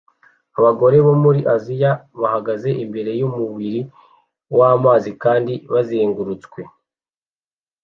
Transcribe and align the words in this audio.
Abagore 0.59 0.97
bo 1.05 1.13
muri 1.23 1.41
Aziya 1.55 1.91
bahagaze 2.21 2.69
imbere 2.83 3.11
yumubiri 3.19 3.81
wamazi 4.57 5.11
kandi 5.23 5.53
bazengurutswe 5.71 6.61